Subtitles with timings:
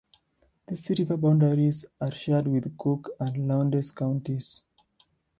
[0.67, 4.63] These river boundaries are shared with Cook and Lowndes counties.